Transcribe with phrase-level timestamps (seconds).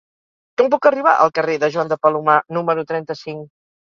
[0.59, 3.45] Com puc arribar al carrer de Joan de Palomar número trenta-cinc?